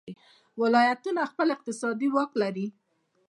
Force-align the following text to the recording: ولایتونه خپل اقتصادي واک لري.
ولایتونه 0.61 1.21
خپل 1.31 1.47
اقتصادي 1.55 2.07
واک 2.15 2.31
لري. 2.41 2.67